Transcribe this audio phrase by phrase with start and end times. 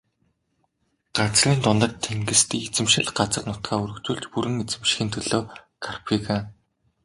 [1.17, 5.41] Газрын дундад тэнгист эзэмшил газар нутгаа өргөжүүлж бүрэн эзэмшихийн төлөө
[5.83, 6.43] Карфаген.